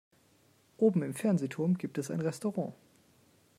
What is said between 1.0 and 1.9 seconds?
im Fernsehturm